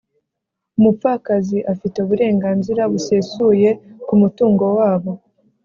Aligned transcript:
umupfakazi 0.77 1.57
afite 1.73 1.95
uburenganzira 1.99 2.81
busesuye 2.91 3.69
ku 4.05 4.13
mu 4.19 4.27
tungo 4.37 4.65
wabo; 4.77 5.11